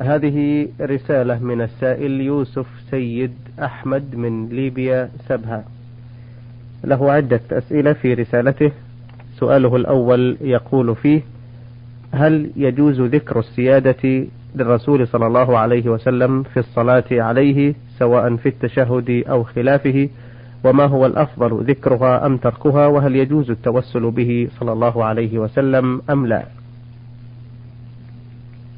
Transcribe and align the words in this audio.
هذه 0.00 0.68
رسالة 0.80 1.38
من 1.38 1.60
السائل 1.60 2.20
يوسف 2.20 2.66
سيد 2.90 3.32
أحمد 3.62 4.16
من 4.16 4.48
ليبيا 4.48 5.10
سبها. 5.28 5.64
له 6.84 7.12
عدة 7.12 7.40
أسئلة 7.52 7.92
في 7.92 8.14
رسالته. 8.14 8.72
سؤاله 9.38 9.76
الأول 9.76 10.36
يقول 10.40 10.96
فيه 10.96 11.20
هل 12.12 12.50
يجوز 12.56 13.00
ذكر 13.00 13.38
السيادة 13.38 14.26
للرسول 14.54 15.08
صلى 15.08 15.26
الله 15.26 15.58
عليه 15.58 15.88
وسلم 15.88 16.42
في 16.42 16.56
الصلاة 16.56 17.04
عليه 17.10 17.74
سواء 17.98 18.36
في 18.36 18.48
التشهد 18.48 19.24
أو 19.28 19.44
خلافه؟ 19.44 20.08
وما 20.64 20.84
هو 20.84 21.06
الأفضل 21.06 21.64
ذكرها 21.64 22.26
أم 22.26 22.36
تركها؟ 22.36 22.86
وهل 22.86 23.16
يجوز 23.16 23.50
التوسل 23.50 24.10
به 24.10 24.48
صلى 24.60 24.72
الله 24.72 25.04
عليه 25.04 25.38
وسلم 25.38 26.02
أم 26.10 26.26
لا؟ 26.26 26.42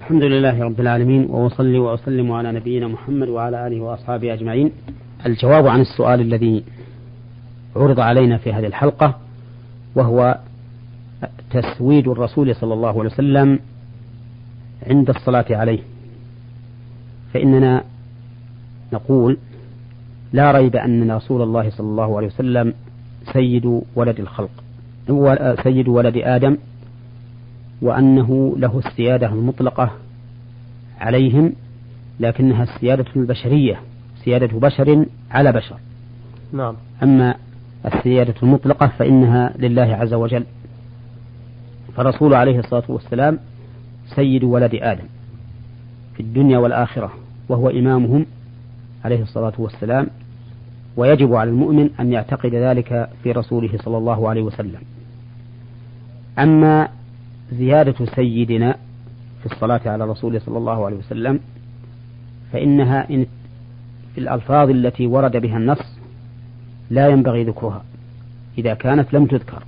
الحمد 0.08 0.24
لله 0.24 0.64
رب 0.64 0.80
العالمين 0.80 1.26
وأصلي 1.30 1.78
وأسلم 1.78 2.32
على 2.32 2.52
نبينا 2.52 2.88
محمد 2.88 3.28
وعلى 3.28 3.66
آله 3.66 3.80
وأصحابه 3.80 4.32
أجمعين. 4.32 4.70
الجواب 5.26 5.66
عن 5.66 5.80
السؤال 5.80 6.20
الذي 6.20 6.64
عرض 7.76 8.00
علينا 8.00 8.38
في 8.38 8.52
هذه 8.52 8.66
الحلقة 8.66 9.18
وهو 9.94 10.38
تسويد 11.50 12.08
الرسول 12.08 12.54
صلى 12.54 12.74
الله 12.74 12.88
عليه 12.88 13.10
وسلم 13.10 13.58
عند 14.86 15.08
الصلاة 15.10 15.44
عليه. 15.50 15.78
فإننا 17.34 17.84
نقول 18.92 19.36
لا 20.32 20.52
ريب 20.52 20.76
أن 20.76 21.10
رسول 21.10 21.42
الله 21.42 21.70
صلى 21.70 21.86
الله 21.86 22.16
عليه 22.16 22.26
وسلم 22.26 22.74
سيد 23.32 23.82
ولد 23.94 24.20
الخلق 24.20 24.50
سيد 25.62 25.88
ولد 25.88 26.16
آدم 26.16 26.56
وأنه 27.82 28.54
له 28.58 28.78
السيادة 28.78 29.26
المطلقة 29.26 29.90
عليهم 31.00 31.52
لكنها 32.20 32.62
السيادة 32.62 33.04
البشرية 33.16 33.80
سيادة 34.24 34.58
بشر 34.58 35.06
على 35.30 35.52
بشر. 35.52 35.76
نعم. 36.52 36.74
أما 37.02 37.34
السيادة 37.86 38.34
المطلقة 38.42 38.86
فإنها 38.86 39.52
لله 39.58 39.96
عز 39.96 40.14
وجل. 40.14 40.44
فالرسول 41.96 42.34
عليه 42.34 42.58
الصلاة 42.58 42.84
والسلام 42.88 43.38
سيد 44.16 44.44
ولد 44.44 44.74
آدم 44.74 45.04
في 46.14 46.20
الدنيا 46.20 46.58
والآخرة 46.58 47.12
وهو 47.48 47.70
إمامهم 47.70 48.26
عليه 49.04 49.22
الصلاة 49.22 49.52
والسلام 49.58 50.06
ويجب 50.96 51.34
على 51.34 51.50
المؤمن 51.50 51.90
أن 52.00 52.12
يعتقد 52.12 52.54
ذلك 52.54 53.08
في 53.22 53.32
رسوله 53.32 53.70
صلى 53.84 53.98
الله 53.98 54.28
عليه 54.28 54.42
وسلم. 54.42 54.80
أما 56.38 56.88
زيادة 57.52 58.06
سيدنا 58.14 58.76
في 59.40 59.46
الصلاة 59.46 59.80
على 59.86 60.04
رسوله 60.04 60.38
صلى 60.38 60.58
الله 60.58 60.86
عليه 60.86 60.96
وسلم 60.96 61.40
فإنها 62.52 63.10
إن 63.10 63.26
في 64.14 64.20
الألفاظ 64.20 64.70
التي 64.70 65.06
ورد 65.06 65.36
بها 65.36 65.56
النص 65.56 65.98
لا 66.90 67.08
ينبغي 67.08 67.44
ذكرها 67.44 67.84
إذا 68.58 68.74
كانت 68.74 69.14
لم 69.14 69.26
تذكر 69.26 69.62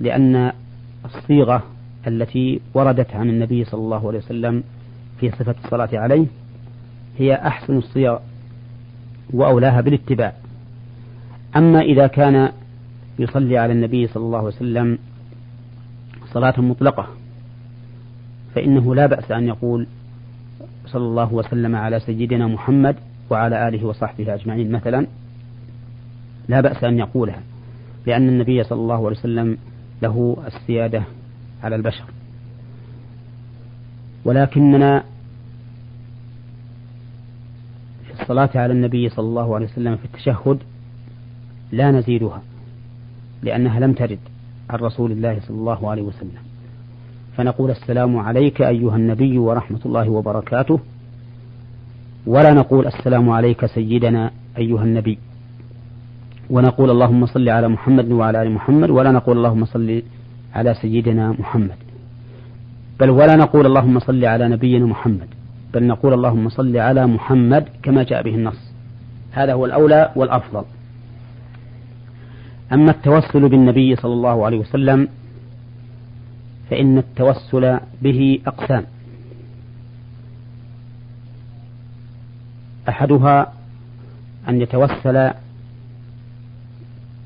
لأن 0.00 0.52
الصيغة 1.04 1.62
التي 2.06 2.60
وردت 2.74 3.14
عن 3.14 3.28
النبي 3.30 3.64
صلى 3.64 3.80
الله 3.80 4.08
عليه 4.08 4.18
وسلم 4.18 4.62
في 5.20 5.30
صفة 5.30 5.54
الصلاة 5.64 5.88
عليه 5.92 6.26
هي 7.18 7.34
أحسن 7.34 7.78
الصيغ 7.78 8.18
وأولاها 9.30 9.80
بالاتباع. 9.80 10.32
أما 11.56 11.80
إذا 11.80 12.06
كان 12.06 12.52
يصلي 13.18 13.58
على 13.58 13.72
النبي 13.72 14.06
صلى 14.06 14.24
الله 14.24 14.38
عليه 14.38 14.48
وسلم 14.48 14.98
صلاة 16.32 16.60
مطلقة. 16.60 17.08
فإنه 18.54 18.94
لا 18.94 19.06
بأس 19.06 19.30
أن 19.30 19.48
يقول 19.48 19.86
صلى 20.86 21.02
الله 21.02 21.34
وسلم 21.34 21.76
على 21.76 22.00
سيدنا 22.00 22.46
محمد 22.46 22.96
وعلى 23.30 23.68
آله 23.68 23.86
وصحبه 23.86 24.34
أجمعين 24.34 24.70
مثلا. 24.72 25.06
لا 26.48 26.60
بأس 26.60 26.84
أن 26.84 26.98
يقولها 26.98 27.42
لأن 28.06 28.28
النبي 28.28 28.64
صلى 28.64 28.78
الله 28.78 28.96
عليه 28.96 29.16
وسلم 29.16 29.58
له 30.02 30.36
السيادة 30.46 31.02
على 31.62 31.76
البشر. 31.76 32.04
ولكننا 34.24 35.04
في 38.06 38.22
الصلاة 38.22 38.50
على 38.54 38.72
النبي 38.72 39.08
صلى 39.08 39.26
الله 39.26 39.54
عليه 39.54 39.66
وسلم 39.66 39.96
في 39.96 40.04
التشهد 40.04 40.58
لا 41.72 41.90
نزيدها 41.90 42.42
لأنها 43.42 43.80
لم 43.80 43.92
ترد. 43.92 44.18
عن 44.72 44.78
رسول 44.78 45.12
الله 45.12 45.40
صلى 45.40 45.56
الله 45.56 45.90
عليه 45.90 46.02
وسلم. 46.02 46.42
فنقول 47.36 47.70
السلام 47.70 48.16
عليك 48.16 48.62
أيها 48.62 48.96
النبي 48.96 49.38
ورحمة 49.38 49.80
الله 49.86 50.08
وبركاته. 50.08 50.78
ولا 52.26 52.52
نقول 52.52 52.86
السلام 52.86 53.30
عليك 53.30 53.66
سيدنا 53.66 54.30
أيها 54.58 54.84
النبي. 54.84 55.18
ونقول 56.50 56.90
اللهم 56.90 57.26
صل 57.26 57.48
على 57.48 57.68
محمد 57.68 58.10
وعلى 58.10 58.42
آل 58.42 58.50
محمد 58.50 58.90
ولا 58.90 59.12
نقول 59.12 59.36
اللهم 59.36 59.64
صل 59.64 60.02
على 60.54 60.74
سيدنا 60.74 61.32
محمد. 61.38 61.76
بل 63.00 63.10
ولا 63.10 63.36
نقول 63.36 63.66
اللهم 63.66 63.98
صل 63.98 64.24
على 64.24 64.48
نبينا 64.48 64.86
محمد. 64.86 65.28
بل 65.74 65.86
نقول 65.86 66.14
اللهم 66.14 66.48
صل 66.48 66.76
على 66.76 67.06
محمد 67.06 67.64
كما 67.82 68.02
جاء 68.02 68.22
به 68.22 68.34
النص. 68.34 68.72
هذا 69.32 69.52
هو 69.52 69.66
الأولى 69.66 70.12
والأفضل. 70.16 70.64
أما 72.72 72.90
التوسل 72.90 73.48
بالنبي 73.48 73.96
صلى 73.96 74.12
الله 74.12 74.46
عليه 74.46 74.58
وسلم 74.58 75.08
فإن 76.70 76.98
التوسل 76.98 77.78
به 78.02 78.40
أقسام. 78.46 78.84
أحدها 82.88 83.52
أن 84.48 84.60
يتوسل 84.60 85.30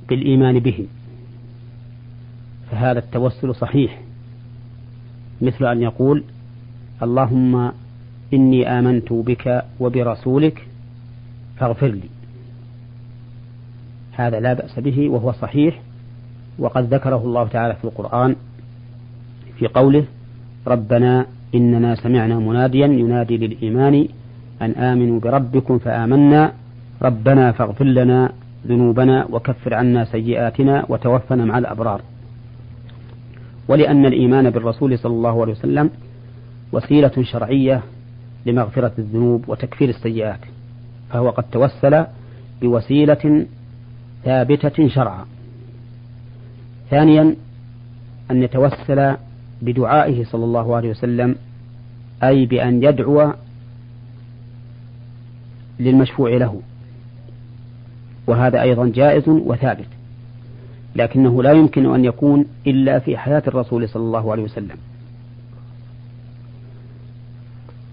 بالإيمان 0.09 0.59
به 0.59 0.87
فهذا 2.71 2.99
التوسل 2.99 3.55
صحيح. 3.55 4.01
مثل 5.43 5.65
أن 5.67 5.83
يقول 5.83 6.25
اللهم 7.03 7.73
إني 8.35 8.79
آمنت 8.79 9.13
بك 9.13 9.65
وبرسولك 9.81 10.67
فاغفر 11.57 11.87
لي. 11.87 12.16
هذا 14.17 14.41
لا 14.41 14.53
بأس 14.53 14.79
به 14.79 15.09
وهو 15.09 15.33
صحيح 15.33 15.81
وقد 16.59 16.95
ذكره 16.95 17.17
الله 17.25 17.49
تعالى 17.49 17.75
في 17.75 17.85
القرآن 17.85 18.37
في 19.59 19.67
قوله 19.67 20.05
ربنا 20.67 21.27
إننا 21.55 21.95
سمعنا 21.95 22.39
مناديا 22.39 22.87
ينادي 22.87 23.37
للإيمان 23.37 24.09
أن 24.63 24.71
آمنوا 24.71 25.21
بربكم 25.21 25.79
فآمنا 25.79 26.53
ربنا 27.03 27.53
فاغفر 27.53 27.85
لنا 27.85 28.33
ذنوبنا 28.67 29.27
وكفر 29.31 29.75
عنا 29.75 30.05
سيئاتنا 30.05 30.87
وتوفنا 30.89 31.45
مع 31.45 31.59
الأبرار 31.59 32.03
ولأن 33.69 34.07
الإيمان 34.07 34.51
بالرسول 34.51 34.99
صلى 34.99 35.13
الله 35.13 35.43
عليه 35.43 35.53
وسلم 35.53 35.91
وسيلة 36.73 37.23
شرعية 37.23 37.83
لمغفرة 38.47 38.93
الذنوب 38.99 39.49
وتكفير 39.49 39.89
السيئات 39.89 40.41
فهو 41.11 41.31
قد 41.31 41.45
توسل 41.53 42.05
بوسيلة 42.63 43.47
ثابتة 44.27 44.89
شرعا. 44.89 45.25
ثانيا 46.91 47.37
أن 48.31 48.43
يتوسل 48.43 49.17
بدعائه 49.63 50.25
صلى 50.25 50.45
الله 50.45 50.77
عليه 50.77 50.91
وسلم 50.91 51.37
أي 52.23 52.47
بأن 52.47 52.83
يدعو 52.83 53.33
للمشفوع 55.81 56.31
له. 56.31 56.61
وهذا 58.27 58.63
أيضا 58.63 58.89
جائز 58.95 59.29
وثابت 59.29 59.89
لكنه 60.97 61.43
لا 61.43 61.53
يمكن 61.53 61.95
أن 61.95 62.05
يكون 62.05 62.47
إلا 62.67 62.99
في 62.99 63.17
حياة 63.19 63.43
الرسول 63.47 63.89
صلى 63.89 64.03
الله 64.03 64.33
عليه 64.33 64.43
وسلم. 64.43 64.77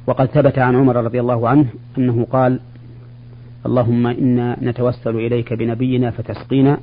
وقد 0.07 0.25
ثبت 0.25 0.59
عن 0.59 0.75
عمر 0.75 0.95
رضي 0.95 1.19
الله 1.19 1.49
عنه 1.49 1.65
أنه 1.97 2.27
قال 2.31 2.59
اللهم 3.65 4.07
إنا 4.07 4.57
نتوسل 4.61 5.15
إليك 5.15 5.53
بنبينا 5.53 6.11
فتسقينا 6.11 6.77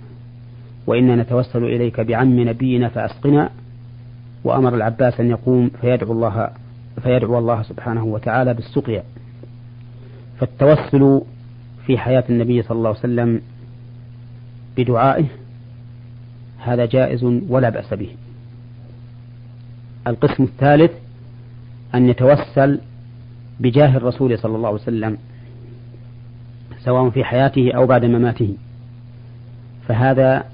وإنا 0.87 1.17
نتوسل 1.17 1.65
إليك 1.65 2.01
بعم 2.01 2.49
نبينا 2.49 2.89
فأسقنا. 2.89 3.51
وأمر 4.45 4.75
العباس 4.75 5.21
أن 5.21 5.31
يقوم 5.31 5.71
فيدعو 5.81 6.13
الله 6.13 6.51
فيدعو 7.03 7.39
الله 7.39 7.63
سبحانه 7.63 8.05
وتعالى 8.05 8.55
بالسقيا. 8.55 9.03
فالتوسل 10.39 11.21
في 11.87 11.99
حياة 11.99 12.25
النبي 12.31 12.63
صلى 12.63 12.79
الله 12.79 12.89
عليه 12.89 12.99
وسلم 12.99 13.41
بدعائه 14.77 15.25
هذا 16.59 16.85
جائز 16.87 17.25
ولا 17.25 17.71
بأس 17.71 17.95
به. 17.95 18.09
القسم 20.07 20.43
الثالث 20.43 20.93
أن 21.95 22.09
يتوسل 22.09 22.81
بجاه 23.61 23.97
الرسول 23.97 24.39
صلى 24.39 24.57
الله 24.57 24.69
عليه 24.69 24.83
وسلم. 24.83 25.19
سواء 26.85 27.11
في 27.11 27.25
حياته 27.25 27.73
أو 27.73 27.87
بعد 27.87 28.05
مماته. 28.05 28.55
فهذا 29.89 30.45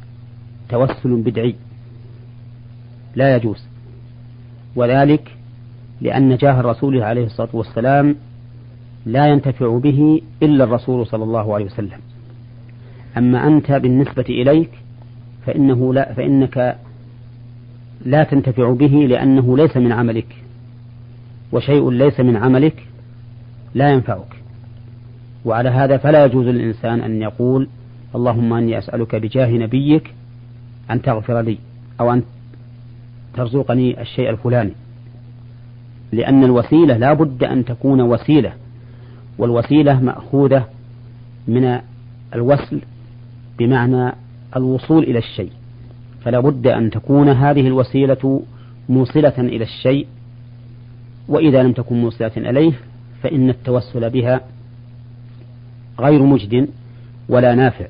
توسل 0.68 1.22
بدعي. 1.22 1.54
لا 3.16 3.36
يجوز. 3.36 3.64
وذلك 4.76 5.36
لأن 6.00 6.36
جاه 6.36 6.60
الرسول 6.60 7.02
عليه 7.02 7.24
الصلاة 7.24 7.48
والسلام 7.52 8.16
لا 9.06 9.26
ينتفع 9.26 9.78
به 9.78 10.22
إلا 10.42 10.64
الرسول 10.64 11.06
صلى 11.06 11.24
الله 11.24 11.54
عليه 11.54 11.64
وسلم. 11.64 12.00
أما 13.16 13.46
أنت 13.46 13.72
بالنسبة 13.72 14.24
إليك 14.28 14.70
فإنه 15.46 15.94
لا 15.94 16.14
فإنك 16.14 16.78
لا 18.04 18.24
تنتفع 18.24 18.72
به 18.72 19.06
لأنه 19.08 19.56
ليس 19.56 19.76
من 19.76 19.92
عملك. 19.92 20.36
وشيء 21.52 21.90
ليس 21.90 22.20
من 22.20 22.36
عملك 22.36 22.86
لا 23.74 23.90
ينفعك. 23.90 24.45
وعلى 25.46 25.68
هذا 25.68 25.96
فلا 25.96 26.24
يجوز 26.24 26.46
للإنسان 26.46 27.00
أن 27.00 27.22
يقول 27.22 27.68
اللهم 28.14 28.52
أني 28.52 28.78
أسألك 28.78 29.16
بجاه 29.16 29.50
نبيك 29.50 30.14
أن 30.90 31.02
تغفر 31.02 31.40
لي 31.40 31.58
أو 32.00 32.12
أن 32.12 32.22
ترزقني 33.34 34.00
الشيء 34.00 34.30
الفلاني. 34.30 34.72
لأن 36.12 36.44
الوسيلة 36.44 36.96
لا 36.96 37.12
بد 37.12 37.44
أن 37.44 37.64
تكون 37.64 38.00
وسيلة 38.00 38.52
والوسيلة 39.38 40.00
مأخوذة 40.00 40.64
من 41.48 41.78
الوصل 42.34 42.80
بمعنى 43.58 44.12
الوصول 44.56 45.02
إلى 45.02 45.18
الشيء. 45.18 45.50
فلا 46.24 46.40
بد 46.40 46.66
أن 46.66 46.90
تكون 46.90 47.28
هذه 47.28 47.66
الوسيلة 47.66 48.42
موصلة 48.88 49.34
إلى 49.38 49.64
الشيء 49.64 50.06
وإذا 51.28 51.62
لم 51.62 51.72
تكن 51.72 52.00
موصلة 52.00 52.32
إليه 52.36 52.72
فإن 53.22 53.50
التوسل 53.50 54.10
بها 54.10 54.40
غير 56.00 56.22
مجد 56.22 56.68
ولا 57.28 57.54
نافع. 57.54 57.86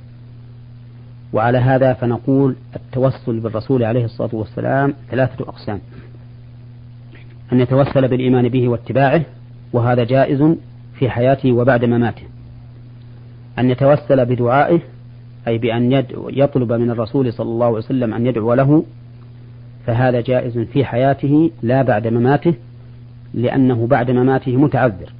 وعلى 1.33 1.59
هذا 1.59 1.93
فنقول 1.93 2.57
التوسل 2.77 3.41
بالرسول 3.41 3.85
عليه 3.85 4.05
الصلاة 4.05 4.31
والسلام 4.33 4.95
ثلاثة 5.11 5.49
أقسام. 5.49 5.81
أن 7.53 7.61
يتوسل 7.61 8.09
بالإيمان 8.09 8.49
به 8.49 8.69
واتباعه 8.69 9.23
وهذا 9.73 10.05
جائز 10.05 10.57
في 10.99 11.11
حياته 11.11 11.53
وبعد 11.53 11.85
مماته. 11.85 12.23
أن 13.59 13.71
يتوسل 13.71 14.25
بدعائه 14.25 14.81
أي 15.49 15.59
بأن 15.59 15.93
يطلب 16.31 16.73
من 16.73 16.91
الرسول 16.91 17.33
صلى 17.33 17.49
الله 17.49 17.67
عليه 17.67 17.77
وسلم 17.77 18.15
أن 18.15 18.27
يدعو 18.27 18.55
له 18.55 18.85
فهذا 19.87 20.21
جائز 20.21 20.59
في 20.59 20.85
حياته 20.85 21.51
لا 21.63 21.83
بعد 21.83 22.07
مماته 22.07 22.55
لأنه 23.35 23.87
بعد 23.87 24.11
مماته 24.11 24.57
متعذر. 24.57 25.13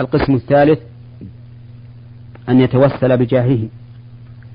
القسم 0.00 0.34
الثالث 0.34 0.78
أن 2.48 2.60
يتوسل 2.60 3.16
بجاهه 3.16 3.68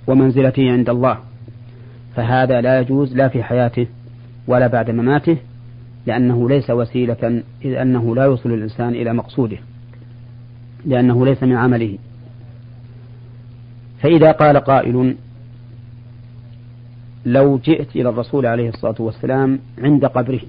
ومنزلته 0.07 0.71
عند 0.71 0.89
الله 0.89 1.17
فهذا 2.15 2.61
لا 2.61 2.79
يجوز 2.79 3.15
لا 3.15 3.27
في 3.27 3.43
حياته 3.43 3.87
ولا 4.47 4.67
بعد 4.67 4.89
مماته 4.89 5.37
لأنه 6.05 6.49
ليس 6.49 6.69
وسيلة 6.69 7.43
إذ 7.65 7.73
أنه 7.73 8.15
لا 8.15 8.23
يوصل 8.23 8.51
الإنسان 8.51 8.89
إلى 8.89 9.13
مقصوده 9.13 9.57
لأنه 10.85 11.25
ليس 11.25 11.43
من 11.43 11.55
عمله. 11.55 11.97
فإذا 14.01 14.31
قال 14.31 14.57
قائل 14.57 15.15
لو 17.25 17.57
جئت 17.57 17.95
إلى 17.95 18.09
الرسول 18.09 18.45
عليه 18.45 18.69
الصلاة 18.69 18.95
والسلام 18.99 19.59
عند 19.83 20.05
قبره 20.05 20.41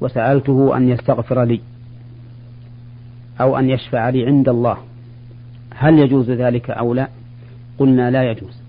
وسألته 0.00 0.76
أن 0.76 0.88
يستغفر 0.88 1.44
لي 1.44 1.60
أو 3.40 3.58
أن 3.58 3.70
يشفع 3.70 4.08
لي 4.08 4.26
عند 4.26 4.48
الله 4.48 4.76
هل 5.78 5.98
يجوز 5.98 6.30
ذلك 6.30 6.70
أو 6.70 6.94
لا؟ 6.94 7.08
قلنا 7.78 8.10
لا 8.10 8.30
يجوز. 8.30 8.60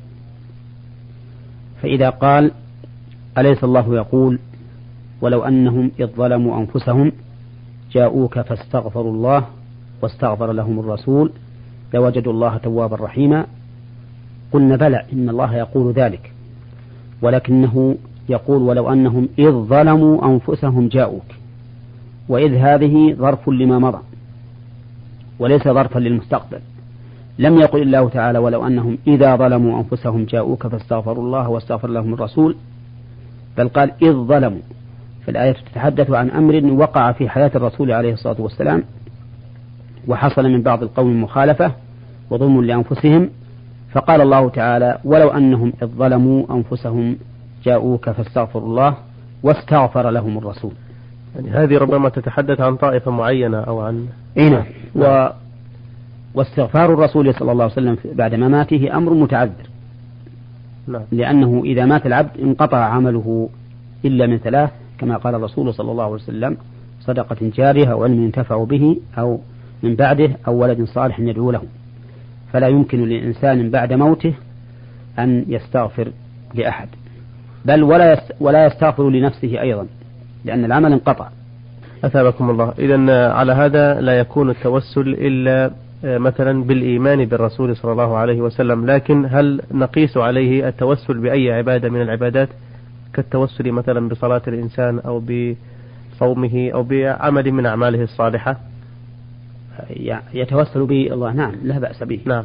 فإذا 1.81 2.09
قال 2.09 2.51
أليس 3.38 3.63
الله 3.63 3.95
يقول 3.95 4.39
ولو 5.21 5.44
أنهم 5.44 5.92
إذ 6.00 6.06
ظلموا 6.07 6.59
أنفسهم 6.59 7.12
جاءوك 7.92 8.39
فاستغفروا 8.39 9.12
الله 9.12 9.45
واستغفر 10.01 10.51
لهم 10.51 10.80
الرسول 10.80 11.31
لوجدوا 11.94 12.33
الله 12.33 12.57
توابا 12.57 12.95
رحيما 12.95 13.45
قلنا 14.51 14.75
بلى 14.75 15.06
إن 15.13 15.30
الله 15.30 15.56
يقول 15.56 15.94
ذلك. 15.94 16.31
ولكنه 17.21 17.95
يقول 18.30 18.62
ولو 18.62 18.94
أنهم 18.94 19.30
إذ 19.39 19.51
ظلموا 19.51 20.25
أنفسهم 20.25 20.88
جاءوك. 20.88 21.25
وإذ 22.30 22.54
هذه 22.54 23.13
ظرف 23.13 23.50
لما 23.50 23.80
مضى 23.80 24.00
وليس 25.39 25.63
ظرفا 25.63 26.00
للمستقبل. 26.00 26.59
لم 27.39 27.60
يقل 27.60 27.81
الله 27.81 28.10
تعالى 28.10 28.39
ولو 28.39 28.68
أنهم 28.68 28.98
إذا 29.07 29.36
ظلموا 29.36 29.80
أنفسهم 29.80 30.25
جاءوك 30.25 30.68
فاستغفروا 30.68 31.24
الله 31.24 31.50
واستغفر 31.50 31.88
لهم 31.88 32.13
الرسول. 32.13 32.56
بل 33.57 33.68
قال 33.68 33.92
إذ 34.01 34.13
ظلموا. 34.13 34.62
فالآية 35.25 35.51
تتحدث 35.72 36.12
عن 36.12 36.30
أمر 36.30 36.72
وقع 36.72 37.12
في 37.12 37.30
حياة 37.30 37.51
الرسول 37.56 37.92
عليه 37.92 38.13
الصلاة 38.13 38.42
والسلام 38.42 38.84
وحصل 40.07 40.50
من 40.50 40.62
بعض 40.62 40.84
القوم 40.84 41.24
مخالفة 41.24 41.72
وظلم 42.30 42.63
لأنفسهم. 42.63 43.30
فقال 43.92 44.22
الله 44.22 44.50
تعالى 44.50 44.98
ولو 45.04 45.30
أنهم 45.30 45.74
إذ 45.83 45.88
ظلموا 45.88 46.45
أنفسهم 46.50 47.18
جاءوك 47.63 48.10
فاستغفروا 48.10 48.68
الله 48.68 48.95
واستغفر 49.44 50.10
لهم 50.10 50.38
الرسول. 50.38 50.72
يعني 51.36 51.50
هذه 51.50 51.78
ربما 51.78 52.10
تتحدث 52.10 52.62
عن 52.62 52.75
طائفة 52.75 53.12
معينة 53.12 53.57
أو 53.57 53.81
عن 53.81 54.07
إيه 54.38 54.50
نعم. 54.50 54.63
و... 54.95 55.30
واستغفار 56.38 56.94
الرسول 56.94 57.34
صلى 57.34 57.51
الله 57.51 57.63
عليه 57.63 57.74
وسلم 57.74 57.98
بعد 58.06 58.36
مماته 58.36 58.98
أمر 58.98 59.13
متعذر. 59.13 59.68
نعم. 60.88 61.01
لأنه 61.12 61.62
إذا 61.66 61.86
مات 61.86 62.06
العبد 62.06 62.30
انقطع 62.39 62.78
عمله 62.78 63.50
إلا 64.06 64.28
من 64.28 64.38
ثلاث 64.38 64.69
كما 65.00 65.18
قال 65.18 65.36
الرسول 65.36 65.74
صلى 65.74 65.92
الله 65.92 66.04
عليه 66.04 66.13
وسلم 66.13 66.57
صدقة 67.01 67.38
جارية 67.42 67.92
أو 67.92 68.04
علم 68.04 68.24
ينتفع 68.24 68.63
به 68.63 68.98
أو 69.18 69.39
من 69.84 69.95
بعده 69.95 70.30
أو 70.48 70.57
ولد 70.62 70.84
صالح 70.84 71.19
يدعو 71.19 71.51
له. 71.51 71.62
فلا 72.54 72.68
يمكن 72.68 73.10
لإنسان 73.10 73.69
بعد 73.69 73.94
موته 73.94 74.33
أن 75.19 75.45
يستغفر 75.48 76.12
لأحد. 76.54 76.88
بل 77.66 77.83
ولا 77.83 78.22
ولا 78.40 78.66
يستغفر 78.66 79.10
لنفسه 79.10 79.62
أيضا 79.62 79.88
لأن 80.45 80.66
العمل 80.66 80.92
انقطع. 80.94 81.28
أثابكم 82.04 82.50
الله. 82.50 82.74
إذا 82.80 83.30
على 83.31 83.54
هذا 83.54 84.01
لا 84.01 84.19
يكون 84.19 84.50
التوسل 84.50 85.07
إلا 85.07 85.72
مثلا 86.04 86.64
بالإيمان 86.64 87.26
بالرسول 87.26 87.76
صلى 87.76 87.92
الله 87.92 88.18
عليه 88.18 88.42
وسلم 88.42 88.86
لكن 88.86 89.26
هل 89.30 89.62
نقيس 89.72 90.18
عليه 90.18 90.68
التوسل 90.68 91.18
بأي 91.20 91.52
عبادة 91.52 91.90
من 91.90 92.02
العبادات؟ 92.02 92.50
كالتوسل 93.14 93.72
مثلا 93.72 94.10
بصلاة 94.10 94.42
الإنسان 94.48 95.00
أو 95.00 95.20
بصومه 95.20 96.72
أو 96.74 96.84
بعمل 96.84 97.52
من 97.52 97.66
أعماله 97.66 98.04
الصالحة؟ 98.04 98.58
يتوسل 100.33 100.86
به 100.86 101.14
الله 101.14 101.33
نعم 101.33 101.56
لا 101.64 101.80
بأس 101.80 102.04
به. 102.04 102.19
نعم. 102.26 102.44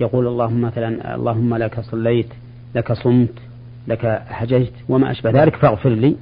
يقول 0.00 0.26
اللهم 0.26 0.60
مثلا 0.60 1.14
اللهم 1.14 1.56
لك 1.56 1.80
صليت 1.80 2.28
لك 2.74 2.92
صمت 2.92 3.34
لك 3.88 4.22
حججت 4.28 4.72
وما 4.88 5.10
أشبه 5.10 5.30
ذلك 5.30 5.56
فاغفر 5.56 5.90
لي. 5.90 6.16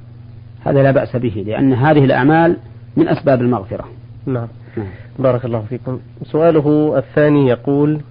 هذا 0.65 0.83
لا 0.83 0.91
بأس 0.91 1.15
به 1.15 1.43
لأن 1.47 1.73
هذه 1.73 2.05
الأعمال 2.05 2.57
من 2.97 3.07
أسباب 3.07 3.41
المغفرة. 3.41 3.85
نعم, 4.25 4.35
نعم. 4.35 4.47
بارك 5.19 5.45
الله 5.45 5.65
فيكم. 5.69 5.99
سؤاله 6.23 6.97
الثاني 6.97 7.47
يقول 7.47 8.01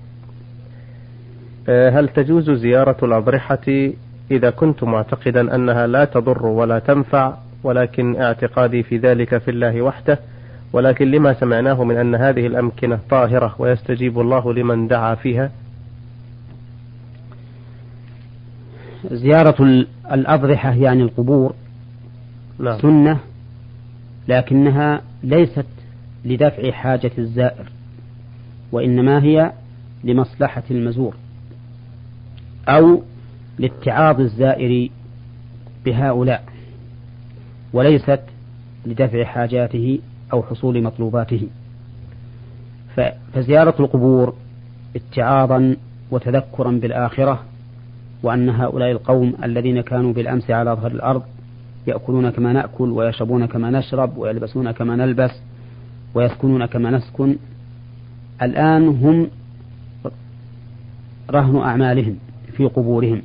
آه، 1.68 1.90
هل 1.90 2.08
تجوز 2.08 2.50
زيارة 2.50 2.96
الأضرحة 3.02 3.90
إذا 4.30 4.50
كنت 4.50 4.84
معتقدا 4.84 5.54
أنها 5.54 5.86
لا 5.86 6.04
تضر 6.04 6.46
ولا 6.46 6.78
تنفع 6.78 7.34
ولكن 7.64 8.20
اعتقادي 8.22 8.82
في 8.82 8.96
ذلك 8.98 9.38
في 9.38 9.50
الله 9.50 9.82
وحده؟ 9.82 10.18
ولكن 10.72 11.10
لما 11.10 11.32
سمعناه 11.34 11.84
من 11.84 11.96
أن 11.96 12.14
هذه 12.14 12.46
الأمكنة 12.46 12.98
طاهرة 13.10 13.54
ويستجيب 13.58 14.20
الله 14.20 14.52
لمن 14.52 14.88
دعا 14.88 15.14
فيها؟ 15.14 15.50
زيارة 19.10 19.86
الأضرحة 20.12 20.74
يعني 20.74 21.02
القبور 21.02 21.54
نعم. 22.58 22.78
سنة 22.80 23.18
لكنها 24.28 25.02
ليست 25.22 25.66
لدفع 26.26 26.70
حاجة 26.70 27.10
الزائر 27.18 27.70
وإنما 28.72 29.22
هي 29.22 29.52
لمصلحة 30.04 30.62
المزور 30.70 31.14
أو 32.68 33.02
لاتعاظ 33.58 34.20
الزائر 34.20 34.90
بهؤلاء 35.84 36.44
وليست 37.72 38.20
لدفع 38.86 39.24
حاجاته 39.24 39.98
أو 40.32 40.42
حصول 40.42 40.82
مطلوباته. 40.82 41.48
فزيارة 43.32 43.74
القبور 43.80 44.34
اتعاظا 44.96 45.76
وتذكرا 46.10 46.70
بالآخرة 46.70 47.42
وأن 48.22 48.48
هؤلاء 48.48 48.90
القوم 48.90 49.34
الذين 49.44 49.80
كانوا 49.80 50.12
بالأمس 50.12 50.50
على 50.50 50.70
ظهر 50.70 50.90
الأرض 50.90 51.22
يأكلون 51.86 52.30
كما 52.30 52.52
نأكل 52.52 52.90
ويشربون 52.90 53.46
كما 53.46 53.70
نشرب 53.70 54.16
ويلبسون 54.16 54.70
كما 54.70 54.96
نلبس 54.96 55.30
ويسكنون 56.16 56.66
كما 56.66 56.90
نسكن. 56.90 57.36
الآن 58.42 58.88
هم 58.88 59.28
رهن 61.30 61.56
أعمالهم 61.56 62.16
في 62.56 62.64
قبورهم. 62.64 63.22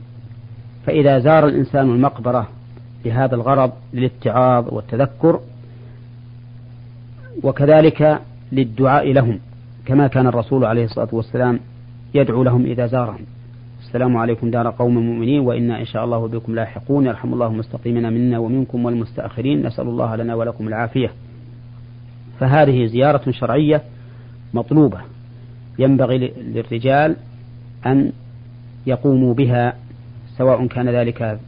فإذا 0.85 1.19
زار 1.19 1.47
الإنسان 1.47 1.89
المقبرة 1.89 2.47
بهذا 3.05 3.35
الغرض 3.35 3.71
للاتعاظ 3.93 4.73
والتذكر 4.73 5.39
وكذلك 7.43 8.19
للدعاء 8.51 9.11
لهم 9.11 9.39
كما 9.85 10.07
كان 10.07 10.27
الرسول 10.27 10.65
عليه 10.65 10.85
الصلاة 10.85 11.07
والسلام 11.11 11.59
يدعو 12.13 12.43
لهم 12.43 12.65
إذا 12.65 12.87
زارهم. 12.87 13.25
السلام 13.81 14.17
عليكم 14.17 14.51
دار 14.51 14.69
قوم 14.69 14.97
مؤمنين 14.97 15.39
وإنا 15.39 15.79
إن 15.79 15.85
شاء 15.85 16.05
الله 16.05 16.27
بكم 16.27 16.55
لاحقون. 16.55 17.05
يرحم 17.05 17.33
الله 17.33 17.47
المستقيمين 17.47 18.13
منا 18.13 18.37
ومنكم 18.39 18.85
والمستأخرين. 18.85 19.67
نسأل 19.67 19.87
الله 19.87 20.15
لنا 20.15 20.35
ولكم 20.35 20.67
العافية. 20.67 21.11
فهذه 22.41 22.85
زيارة 22.85 23.31
شرعية 23.31 23.81
مطلوبة. 24.53 25.01
ينبغي 25.79 26.17
للرجال 26.17 27.15
أن 27.85 28.11
يقوموا 28.85 29.33
بها 29.33 29.75
سواء 30.37 30.67
كان 30.67 30.89
ذلك 30.89 31.39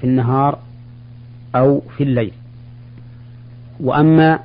في 0.00 0.04
النهار 0.04 0.58
أو 1.54 1.80
في 1.80 2.02
الليل. 2.02 2.32
وأما 3.80 4.38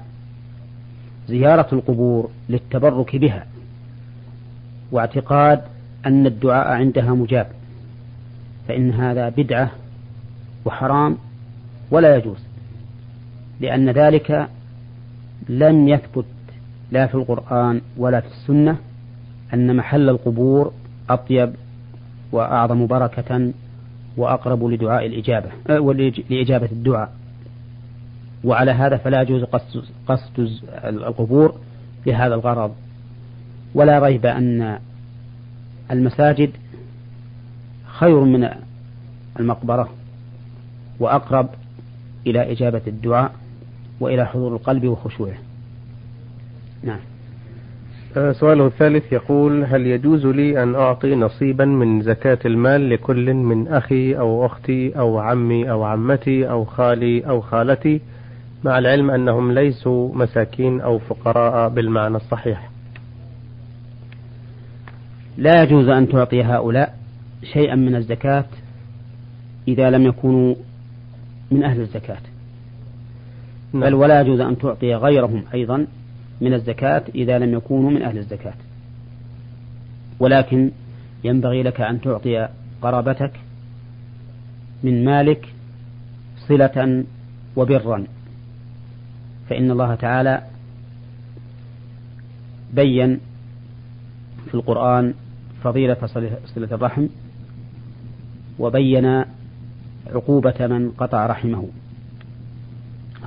زيارة 1.28 1.68
القبور 1.74 2.30
للتبرك 2.50 3.16
بها 3.16 3.46
واعتقاد 4.92 5.62
أن 6.06 6.26
الدعاء 6.26 6.68
عندها 6.68 7.14
مجاب 7.14 7.48
فإن 8.68 8.92
هذا 8.92 9.30
بدعة 9.30 9.72
وحرام 10.66 11.18
ولا 11.92 12.16
يجوز 12.16 12.40
لأن 13.60 13.90
ذلك 13.90 14.50
لم 15.50 15.88
يثبت 15.88 16.26
لا 16.92 17.08
في 17.08 17.16
القرآن 17.16 17.82
ولا 17.98 18.20
في 18.20 18.28
السنة 18.28 18.78
أن 19.54 19.76
محل 19.76 20.10
القبور 20.10 20.74
أطيب 21.10 21.54
وأعظم 22.32 22.88
بركة 22.88 23.52
وأقرب 24.18 24.64
لدعاء 24.64 25.06
الإجابة 25.06 25.50
أه 25.70 25.94
لإجابة 26.30 26.70
الدعاء. 26.72 27.14
وعلى 28.44 28.72
هذا 28.72 28.98
فلا 28.98 29.22
يجوز 29.22 29.44
قصد 30.08 30.50
القبور 30.84 31.56
لهذا 32.06 32.36
الغرض. 32.36 32.76
ولا 33.76 34.00
ريب 34.00 34.26
أن 34.26 34.80
المساجد 35.92 36.52
خير 37.86 38.20
من 38.20 38.50
المقبرة 39.40 39.90
وأقرب 41.00 41.50
إلى 42.28 42.52
إجابة 42.52 42.82
الدعاء. 42.88 43.41
وإلى 44.02 44.26
حضور 44.26 44.56
القلب 44.56 44.88
وخشوعه. 44.88 45.38
نعم. 46.84 47.00
آه، 48.18 48.32
سؤاله 48.32 48.68
الثالث 48.68 49.14
يقول 49.14 49.64
هل 49.64 49.88
يجوز 49.88 50.26
لي 50.26 50.64
أن 50.64 50.76
أعطي 50.76 51.16
نصيبا 51.16 51.66
من 51.66 52.02
زكاة 52.02 52.40
المال 52.46 52.90
لكل 52.90 53.34
من 53.34 53.68
أخي 53.68 54.18
أو 54.18 54.46
أختي 54.46 55.00
أو 55.00 55.20
عمي 55.20 55.72
أو 55.72 55.84
عمتي 55.84 56.50
أو 56.50 56.66
خالي 56.66 57.28
أو 57.30 57.42
خالتي 57.42 58.02
مع 58.64 58.80
العلم 58.80 59.12
أنهم 59.12 59.52
ليسوا 59.52 60.16
مساكين 60.16 60.82
أو 60.82 61.00
فقراء 61.00 61.70
بالمعنى 61.70 62.16
الصحيح؟ 62.16 62.70
لا 65.38 65.64
يجوز 65.64 65.88
أن 65.88 66.10
تعطي 66.10 66.44
هؤلاء 66.44 66.96
شيئا 67.54 67.76
من 67.76 67.96
الزكاة 67.96 68.46
إذا 69.68 69.90
لم 69.90 70.06
يكونوا 70.06 70.56
من 71.52 71.64
أهل 71.64 71.82
الزكاة. 71.82 72.22
نعم. 73.74 73.84
بل 73.84 73.94
ولا 73.94 74.22
يجوز 74.22 74.40
أن 74.40 74.58
تعطي 74.58 74.96
غيرهم 74.96 75.44
أيضا 75.54 75.88
من 76.42 76.54
الزكاة 76.54 77.04
إذا 77.16 77.40
لم 77.40 77.54
يكونوا 77.54 77.92
من 77.92 78.02
أهل 78.02 78.18
الزكاة. 78.18 78.54
ولكن 80.20 80.72
ينبغي 81.24 81.64
لك 81.64 81.82
أن 81.82 82.02
تعطي 82.02 82.48
قرابتك 82.82 83.32
من 84.84 85.06
مالك 85.06 85.54
صلة 86.48 87.04
وبرا. 87.56 88.06
فإن 89.50 89.72
الله 89.72 89.96
تعالى 89.96 90.42
بين 92.74 93.20
في 94.48 94.54
القرآن 94.54 95.14
فضيلة 95.64 95.98
صلة 96.56 96.70
الرحم 96.72 97.08
وبين 98.60 99.24
عقوبة 100.08 100.68
من 100.68 100.92
قطع 100.92 101.26
رحمه. 101.26 101.68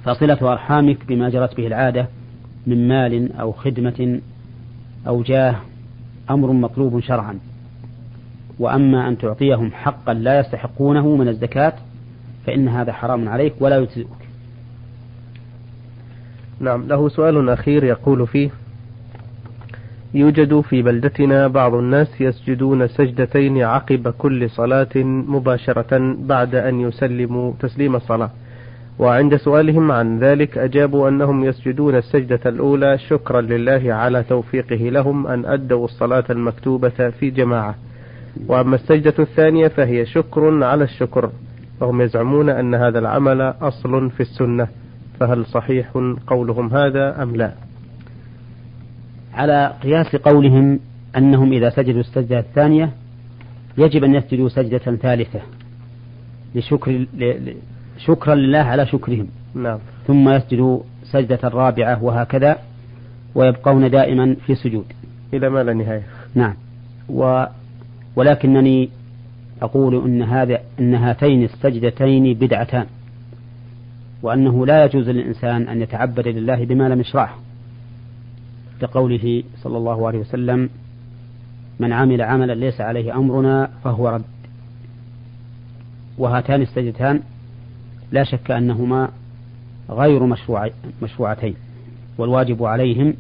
فصلة 0.04 0.52
أرحامك 0.52 1.06
بما 1.08 1.30
جرت 1.30 1.56
به 1.56 1.66
العادة 1.66 2.08
من 2.66 2.88
مال 2.88 3.32
أو 3.32 3.52
خدمة 3.52 4.20
أو 5.06 5.22
جاه 5.22 5.56
أمر 6.30 6.52
مطلوب 6.52 7.00
شرعا. 7.00 7.38
وأما 8.58 9.08
أن 9.08 9.18
تعطيهم 9.18 9.72
حقا 9.72 10.14
لا 10.14 10.40
يستحقونه 10.40 11.16
من 11.16 11.28
الزكاة 11.28 11.72
فإن 12.46 12.68
هذا 12.68 12.92
حرام 12.92 13.28
عليك 13.28 13.54
ولا 13.60 13.76
يجزئك. 13.76 14.06
نعم 16.60 16.88
له 16.88 17.08
سؤال 17.08 17.48
أخير 17.48 17.84
يقول 17.84 18.26
فيه 18.26 18.50
يوجد 20.14 20.60
في 20.60 20.82
بلدتنا 20.82 21.48
بعض 21.48 21.74
الناس 21.74 22.20
يسجدون 22.20 22.88
سجدتين 22.88 23.62
عقب 23.62 24.08
كل 24.08 24.50
صلاة 24.50 24.96
مباشرة 25.04 26.16
بعد 26.18 26.54
أن 26.54 26.80
يسلموا 26.80 27.52
تسليم 27.60 27.96
الصلاة. 27.96 28.30
وعند 28.98 29.36
سؤالهم 29.36 29.92
عن 29.92 30.18
ذلك 30.18 30.58
أجابوا 30.58 31.08
أنهم 31.08 31.44
يسجدون 31.44 31.96
السجدة 31.96 32.40
الأولى 32.46 32.98
شكرا 32.98 33.40
لله 33.40 33.94
على 33.94 34.22
توفيقه 34.22 34.76
لهم 34.76 35.26
أن 35.26 35.44
أدوا 35.44 35.84
الصلاة 35.84 36.24
المكتوبة 36.30 37.10
في 37.10 37.30
جماعة. 37.30 37.74
وأما 38.48 38.74
السجدة 38.74 39.14
الثانية 39.18 39.68
فهي 39.68 40.06
شكر 40.06 40.64
على 40.64 40.84
الشكر. 40.84 41.30
وهم 41.80 42.00
يزعمون 42.00 42.50
أن 42.50 42.74
هذا 42.74 42.98
العمل 42.98 43.40
أصل 43.40 44.10
في 44.10 44.20
السنة. 44.20 44.68
فهل 45.20 45.46
صحيح 45.46 45.92
قولهم 46.26 46.76
هذا 46.76 47.22
أم 47.22 47.36
لا؟ 47.36 47.52
على 49.34 49.72
قياس 49.82 50.16
قولهم 50.16 50.80
أنهم 51.16 51.52
إذا 51.52 51.70
سجدوا 51.70 52.00
السجدة 52.00 52.38
الثانية 52.38 52.90
يجب 53.78 54.04
أن 54.04 54.14
يسجدوا 54.14 54.48
سجدة 54.48 54.78
ثالثة 54.78 55.40
لشكر 56.54 57.06
شكرا 57.98 58.34
لله 58.34 58.58
على 58.58 58.86
شكرهم. 58.86 59.28
نعم. 59.54 59.78
ثم 60.06 60.28
يسجدوا 60.28 60.80
سجدة 61.04 61.38
الرابعة 61.44 62.04
وهكذا 62.04 62.58
ويبقون 63.34 63.90
دائما 63.90 64.36
في 64.46 64.54
سجود 64.54 64.84
إلى 65.34 65.48
ما 65.48 65.62
لا 65.62 65.72
نهاية. 65.74 66.02
نعم. 66.34 66.54
و 67.08 67.44
ولكنني 68.16 68.88
أقول 69.62 70.04
إن 70.04 70.22
هذا 70.22 70.58
إن 70.80 70.94
هاتين 70.94 71.44
السجدتين 71.44 72.34
بدعتان 72.34 72.86
وأنه 74.22 74.66
لا 74.66 74.84
يجوز 74.84 75.08
للإنسان 75.08 75.68
أن 75.68 75.82
يتعبد 75.82 76.28
لله 76.28 76.64
بما 76.64 76.88
لم 76.88 77.00
يشرعه. 77.00 77.34
لقوله 78.82 79.42
صلى 79.62 79.76
الله 79.76 80.06
عليه 80.06 80.18
وسلم 80.18 80.70
من 81.80 81.92
عمل 81.92 82.22
عملا 82.22 82.52
ليس 82.52 82.80
عليه 82.80 83.16
أمرنا 83.16 83.70
فهو 83.84 84.08
رد. 84.08 84.24
وهاتان 86.18 86.62
السجدتان 86.62 87.20
لا 88.12 88.24
شك 88.24 88.50
أنهما 88.50 89.08
غير 89.90 90.26
مشروع 90.26 90.70
مشروعتين 91.02 91.54
والواجب 92.18 92.64
عليهم 92.64 93.14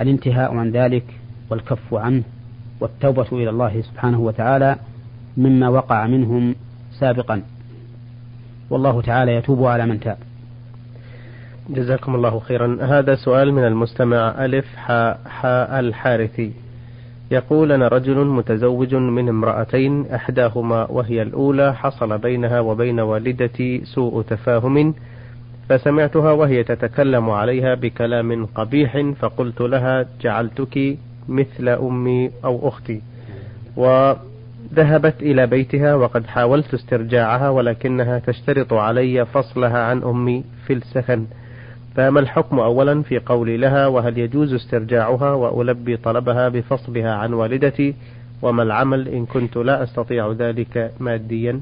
الانتهاء 0.00 0.54
عن 0.54 0.70
ذلك 0.70 1.04
والكف 1.50 1.94
عنه 1.94 2.22
والتوبة 2.80 3.26
إلى 3.32 3.50
الله 3.50 3.80
سبحانه 3.80 4.20
وتعالى 4.20 4.76
مما 5.36 5.68
وقع 5.68 6.06
منهم 6.06 6.54
سابقا. 7.00 7.42
والله 8.70 9.02
تعالى 9.02 9.34
يتوب 9.34 9.64
على 9.64 9.86
من 9.86 10.00
تاب. 10.00 10.18
جزاكم 11.70 12.14
الله 12.14 12.38
خيرا. 12.38 12.78
هذا 12.80 13.14
سؤال 13.14 13.52
من 13.52 13.64
المستمع 13.64 14.44
ألف 14.44 14.76
حاء 14.76 15.20
حاء 15.26 15.80
الحارثي. 15.80 16.52
يقول 17.30 17.72
أنا 17.72 17.88
رجل 17.88 18.24
متزوج 18.26 18.94
من 18.94 19.28
امرأتين 19.28 20.06
إحداهما 20.06 20.90
وهي 20.90 21.22
الأولى 21.22 21.74
حصل 21.74 22.18
بينها 22.18 22.60
وبين 22.60 23.00
والدتي 23.00 23.84
سوء 23.84 24.22
تفاهم 24.22 24.94
فسمعتها 25.68 26.32
وهي 26.32 26.64
تتكلم 26.64 27.30
عليها 27.30 27.74
بكلام 27.74 28.46
قبيح 28.46 29.12
فقلت 29.20 29.60
لها 29.60 30.06
جعلتك 30.20 30.96
مثل 31.28 31.68
أمي 31.68 32.30
أو 32.44 32.68
أختي. 32.68 33.02
وذهبت 33.76 35.22
إلى 35.22 35.46
بيتها 35.46 35.94
وقد 35.94 36.26
حاولت 36.26 36.74
استرجاعها 36.74 37.48
ولكنها 37.48 38.18
تشترط 38.18 38.72
علي 38.72 39.26
فصلها 39.26 39.78
عن 39.78 40.02
أمي 40.02 40.44
في 40.66 40.72
السكن 40.72 41.26
فما 41.94 42.20
الحكم 42.20 42.58
أولا 42.58 43.02
في 43.02 43.18
قولي 43.18 43.56
لها؟ 43.56 43.86
وهل 43.86 44.18
يجوز 44.18 44.54
استرجاعها 44.54 45.32
وألبي 45.32 45.96
طلبها 45.96 46.48
بفصلها 46.48 47.14
عن 47.14 47.32
والدتي؟ 47.32 47.94
وما 48.42 48.62
العمل 48.62 49.08
إن 49.08 49.26
كنت 49.26 49.56
لا 49.56 49.82
أستطيع 49.82 50.32
ذلك 50.32 50.92
ماديا؟ 51.00 51.60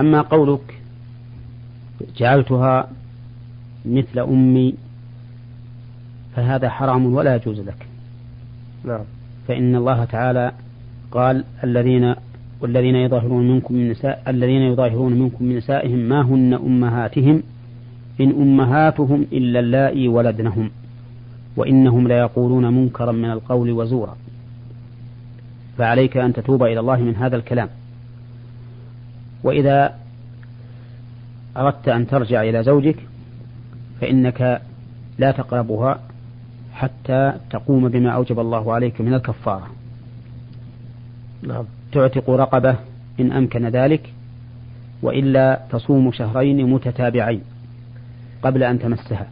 أما 0.00 0.20
قولك 0.20 0.80
جعلتها 2.16 2.88
مثل 3.84 4.18
أمي 4.18 4.74
فهذا 6.36 6.68
حرام 6.68 7.14
ولا 7.14 7.36
يجوز 7.36 7.60
لك. 7.60 7.86
نعم. 8.84 9.04
فإن 9.48 9.76
الله 9.76 10.04
تعالى 10.04 10.52
قال 11.10 11.44
الذين 11.64 12.14
والذين 12.60 12.96
يظاهرون 12.96 13.48
منكم 13.48 13.74
من 13.74 13.90
نساء 13.90 14.22
الذين 14.28 14.62
يظاهرون 14.62 15.12
منكم 15.12 15.44
من 15.44 15.56
نسائهم 15.56 15.98
ما 15.98 16.20
هن 16.20 16.54
أمهاتهم؟ 16.54 17.42
إن 18.20 18.30
أمهاتهم 18.30 19.26
إلا 19.32 19.60
اللائي 19.60 20.08
ولدنهم 20.08 20.70
وإنهم 21.56 22.08
ليقولون 22.08 22.72
منكرا 22.72 23.12
من 23.12 23.30
القول 23.30 23.70
وزورا. 23.70 24.16
فعليك 25.78 26.16
أن 26.16 26.32
تتوب 26.32 26.62
إلى 26.62 26.80
الله 26.80 26.96
من 26.96 27.16
هذا 27.16 27.36
الكلام. 27.36 27.68
وإذا 29.44 29.94
أردت 31.56 31.88
أن 31.88 32.06
ترجع 32.06 32.42
إلى 32.42 32.62
زوجك 32.62 32.96
فإنك 34.00 34.62
لا 35.18 35.30
تقربها 35.30 36.00
حتى 36.74 37.32
تقوم 37.50 37.88
بما 37.88 38.10
أوجب 38.10 38.40
الله 38.40 38.72
عليك 38.72 39.00
من 39.00 39.14
الكفارة. 39.14 39.70
نعم. 41.42 41.64
تعتق 41.92 42.30
رقبة 42.30 42.76
إن 43.20 43.32
أمكن 43.32 43.66
ذلك 43.66 44.12
وإلا 45.02 45.60
تصوم 45.70 46.12
شهرين 46.12 46.70
متتابعين. 46.70 47.40
قبل 48.44 48.62
أن 48.62 48.78
تمسها. 48.78 49.26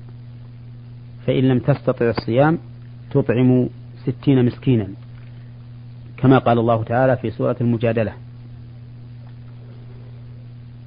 فإن 1.26 1.44
لم 1.48 1.58
تستطع 1.58 2.10
الصيام 2.10 2.58
تطعم 3.10 3.68
ستين 4.06 4.44
مسكينا 4.44 4.88
كما 6.16 6.38
قال 6.38 6.58
الله 6.58 6.82
تعالى 6.82 7.16
في 7.16 7.30
سورة 7.30 7.56
المجادلة. 7.60 8.12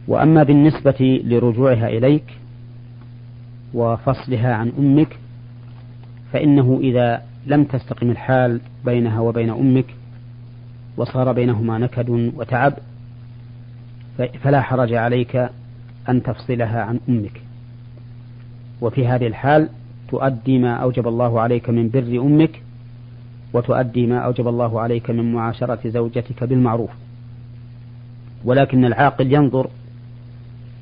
وأما 0.08 0.44
بالنسبة 0.44 1.22
لرجوعها 1.26 1.88
إليك 1.88 2.24
وفصلها 3.74 4.54
عن 4.54 4.72
أمك 4.80 5.18
فإنه 6.34 6.80
إذا 6.82 7.22
لم 7.46 7.64
تستقم 7.64 8.12
الحال 8.12 8.62
بينها 8.86 9.20
وبين 9.20 9.50
أمك 9.50 9.86
وصار 10.98 11.32
بينهما 11.32 11.78
نكد 11.78 12.10
وتعب 12.10 12.74
فلا 14.44 14.62
حرج 14.62 14.94
عليك 14.94 15.50
أن 16.10 16.24
تفصلها 16.24 16.82
عن 16.82 17.00
أمك. 17.10 17.45
وفي 18.82 19.08
هذه 19.08 19.28
الحال 19.28 19.70
تؤدي 20.10 20.58
ما 20.58 20.74
أوجب 20.74 21.08
الله 21.08 21.42
عليك 21.42 21.70
من 21.70 21.90
بر 21.90 22.22
أمك 22.22 22.62
وتؤدي 23.54 24.08
ما 24.08 24.20
أوجب 24.20 24.48
الله 24.48 24.82
عليك 24.82 25.10
من 25.10 25.34
معاشرة 25.34 25.90
زوجتك 25.90 26.44
بالمعروف. 26.44 26.90
ولكن 28.46 28.86
العاقل 28.86 29.34
ينظر 29.34 29.70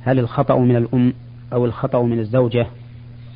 هل 0.01 0.19
الخطأ 0.19 0.59
من 0.59 0.75
الأم 0.75 1.13
أو 1.53 1.65
الخطأ 1.65 2.03
من 2.03 2.19
الزوجة 2.19 2.67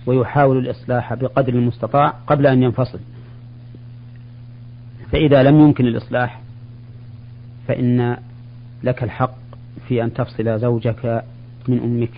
ويحاول 0.06 0.58
الإصلاح 0.58 1.14
بقدر 1.14 1.54
المستطاع 1.54 2.14
قبل 2.28 2.48
أن 2.48 2.64
ينفصل. 2.64 3.00
فإذا 5.12 5.44
لم 5.44 5.60
يمكن 5.60 5.88
الإصلاح 5.88 6.42
فإن 7.68 8.18
لك 8.84 9.04
الحق 9.04 9.36
في 9.88 10.04
أن 10.04 10.14
تفصل 10.14 10.60
زوجك 10.60 11.24
من 11.68 11.80
أمك. 11.80 12.12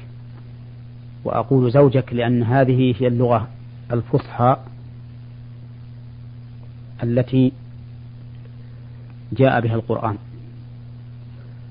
وأقول 1.26 1.72
زوجك 1.72 2.14
لأن 2.14 2.44
هذه 2.44 2.96
هي 3.00 3.08
اللغة 3.08 3.48
الفصحى 3.92 4.58
التي 7.04 7.52
جاء 9.34 9.62
بها 9.62 9.76
القرآن 9.76 10.18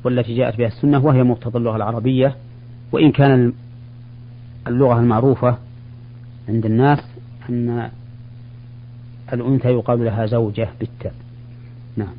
والتي 0.05 0.35
جاءت 0.35 0.59
بها 0.59 0.67
السنة 0.67 1.05
وهي 1.05 1.23
مقتضى 1.23 1.59
اللغة 1.59 1.77
العربية. 1.77 2.37
وإن 2.93 3.13
كان 3.13 3.53
اللغة 4.67 5.01
المعروفة 5.01 5.59
عند 6.49 6.67
الناس 6.67 6.99
أن 7.51 7.91
الأنثى 9.33 9.69
يقال 9.69 10.05
لها 10.05 10.27
زوجة 10.27 10.69
بالتاء. 10.81 11.15
نعم. 11.97 12.15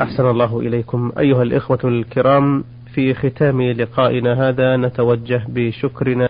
أحسن 0.00 0.26
الله 0.26 0.60
إليكم. 0.60 1.12
أيها 1.18 1.42
الإخوة 1.42 1.80
الكرام 1.84 2.64
في 2.94 3.14
ختام 3.14 3.62
لقائنا 3.62 4.48
هذا 4.48 4.76
نتوجه 4.76 5.42
بشكرنا 5.48 6.28